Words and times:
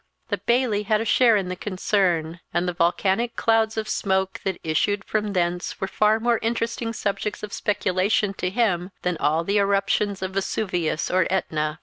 The 0.29 0.39
Bailie 0.39 0.81
had 0.81 0.99
a 0.99 1.05
share 1.05 1.37
in 1.37 1.47
the 1.47 1.55
concern; 1.55 2.39
and 2.51 2.67
the 2.67 2.73
volcanic 2.73 3.35
clouds 3.35 3.77
of 3.77 3.87
smoke 3.87 4.41
that 4.43 4.57
issued 4.63 5.05
from 5.05 5.33
thence 5.33 5.79
were 5.79 5.85
far 5.87 6.19
more 6.19 6.39
interesting 6.41 6.91
subjects 6.91 7.43
of 7.43 7.53
speculation 7.53 8.33
to 8.39 8.49
him 8.49 8.89
than 9.03 9.15
all 9.17 9.43
the 9.43 9.59
eruptions 9.59 10.23
of 10.23 10.31
Vesuvius 10.33 11.11
or 11.11 11.27
Etna. 11.29 11.79